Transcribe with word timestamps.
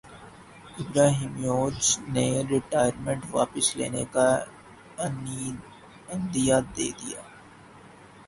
Ibrahimovic 0.79 1.81
نے 2.13 2.25
retirement 2.49 3.21
واپس 3.31 3.65
لینے 3.77 4.03
کا 4.11 4.27
عندیہ 6.09 6.57
دیدیا 6.75 7.21